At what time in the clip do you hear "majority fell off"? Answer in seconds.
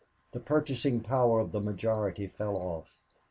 1.61-3.03